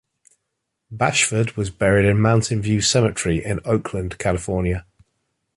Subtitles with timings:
[0.89, 4.87] Bashford was buried in Mountain View Cemetery, in Oakland, California.